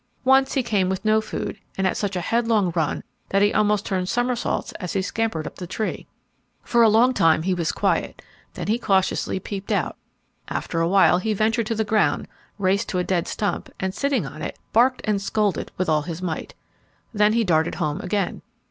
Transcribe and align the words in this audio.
Once 0.25 0.55
he 0.55 0.63
came 0.63 0.89
with 0.89 1.05
no 1.05 1.21
food, 1.21 1.59
and 1.77 1.85
at 1.85 1.95
such 1.95 2.15
a 2.15 2.21
headlong 2.21 2.73
run 2.75 3.03
that 3.29 3.43
he 3.43 3.53
almost 3.53 3.85
turned 3.85 4.09
somersaults 4.09 4.71
as 4.79 4.93
he 4.93 5.01
scampered 5.03 5.45
up 5.45 5.57
the 5.57 5.67
tree. 5.67 6.07
For 6.63 6.81
a 6.81 6.89
long 6.89 7.13
time 7.13 7.43
he 7.43 7.53
was 7.53 7.71
quiet, 7.71 8.23
then 8.55 8.65
he 8.65 8.79
cautiously 8.79 9.39
peeped 9.39 9.71
out. 9.71 9.95
After 10.47 10.81
a 10.81 10.87
while 10.87 11.19
he 11.19 11.35
ventured 11.35 11.67
to 11.67 11.75
the 11.75 11.83
ground, 11.83 12.27
raced 12.57 12.89
to 12.89 12.97
a 12.97 13.03
dead 13.03 13.27
stump, 13.27 13.69
and 13.79 13.93
sitting 13.93 14.25
on 14.25 14.41
it, 14.41 14.57
barked 14.73 15.01
and 15.03 15.21
scolded 15.21 15.71
with 15.77 15.87
all 15.87 16.01
his 16.01 16.19
might. 16.19 16.55
Then 17.13 17.33
he 17.33 17.43
darted 17.43 17.75
home 17.75 18.01
again. 18.01 18.41